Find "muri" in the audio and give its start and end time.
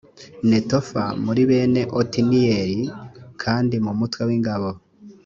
1.25-1.41